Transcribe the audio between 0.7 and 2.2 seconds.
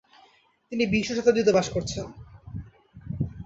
বিংশ শতাব্দীতে বাস করছেন।